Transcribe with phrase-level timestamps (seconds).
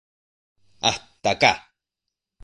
[0.81, 1.51] Hasta ca.